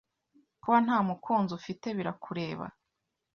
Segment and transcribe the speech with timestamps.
[0.61, 2.65] kuba ntamukunzi ufite birakureba